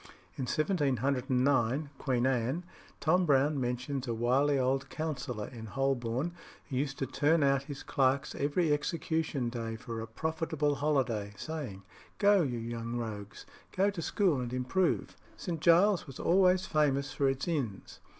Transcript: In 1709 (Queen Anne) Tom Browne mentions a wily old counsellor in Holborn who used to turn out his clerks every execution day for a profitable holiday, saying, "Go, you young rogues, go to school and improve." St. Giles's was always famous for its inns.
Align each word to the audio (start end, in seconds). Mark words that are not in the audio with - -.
In 0.35 0.47
1709 0.47 1.89
(Queen 1.99 2.25
Anne) 2.25 2.63
Tom 2.99 3.25
Browne 3.27 3.61
mentions 3.61 4.07
a 4.07 4.15
wily 4.15 4.57
old 4.57 4.89
counsellor 4.89 5.45
in 5.49 5.67
Holborn 5.67 6.31
who 6.67 6.77
used 6.77 6.97
to 6.97 7.05
turn 7.05 7.43
out 7.43 7.65
his 7.69 7.83
clerks 7.83 8.33
every 8.33 8.73
execution 8.73 9.49
day 9.49 9.75
for 9.75 10.01
a 10.01 10.07
profitable 10.07 10.73
holiday, 10.73 11.33
saying, 11.37 11.83
"Go, 12.17 12.41
you 12.41 12.57
young 12.57 12.95
rogues, 12.95 13.45
go 13.77 13.91
to 13.91 14.01
school 14.01 14.39
and 14.41 14.51
improve." 14.53 15.15
St. 15.37 15.61
Giles's 15.61 16.07
was 16.07 16.19
always 16.19 16.65
famous 16.65 17.13
for 17.13 17.29
its 17.29 17.47
inns. 17.47 17.99